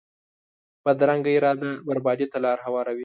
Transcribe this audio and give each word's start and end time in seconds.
بدرنګه 0.83 1.31
اراده 1.35 1.71
بربادي 1.87 2.25
ته 2.31 2.37
لار 2.43 2.57
هواروي 2.65 2.99